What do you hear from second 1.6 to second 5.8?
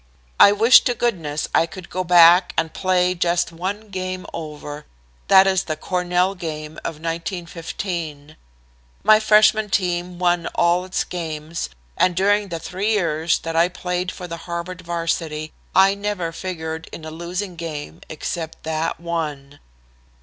could go back and play just one game over that is the